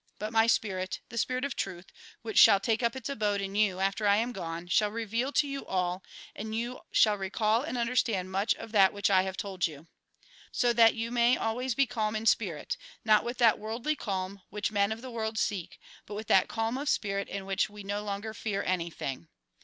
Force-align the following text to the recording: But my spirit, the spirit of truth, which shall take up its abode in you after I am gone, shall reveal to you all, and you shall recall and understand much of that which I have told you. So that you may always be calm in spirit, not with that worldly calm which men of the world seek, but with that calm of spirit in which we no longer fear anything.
But 0.17 0.33
my 0.33 0.47
spirit, 0.47 0.99
the 1.09 1.17
spirit 1.19 1.45
of 1.45 1.55
truth, 1.55 1.85
which 2.23 2.39
shall 2.39 2.59
take 2.59 2.81
up 2.81 2.95
its 2.95 3.07
abode 3.07 3.39
in 3.39 3.53
you 3.53 3.79
after 3.79 4.07
I 4.07 4.15
am 4.15 4.31
gone, 4.31 4.67
shall 4.67 4.89
reveal 4.89 5.31
to 5.33 5.47
you 5.47 5.63
all, 5.63 6.01
and 6.35 6.55
you 6.55 6.79
shall 6.91 7.19
recall 7.19 7.61
and 7.61 7.77
understand 7.77 8.31
much 8.31 8.55
of 8.55 8.71
that 8.71 8.93
which 8.93 9.11
I 9.11 9.21
have 9.21 9.37
told 9.37 9.67
you. 9.67 9.85
So 10.51 10.73
that 10.73 10.95
you 10.95 11.11
may 11.11 11.37
always 11.37 11.75
be 11.75 11.85
calm 11.85 12.15
in 12.15 12.25
spirit, 12.25 12.77
not 13.05 13.23
with 13.23 13.37
that 13.37 13.59
worldly 13.59 13.95
calm 13.95 14.41
which 14.49 14.71
men 14.71 14.91
of 14.91 15.03
the 15.03 15.11
world 15.11 15.37
seek, 15.37 15.79
but 16.07 16.15
with 16.15 16.25
that 16.29 16.47
calm 16.49 16.79
of 16.79 16.89
spirit 16.89 17.29
in 17.29 17.45
which 17.45 17.69
we 17.69 17.83
no 17.83 18.03
longer 18.03 18.33
fear 18.33 18.63
anything. 18.63 19.27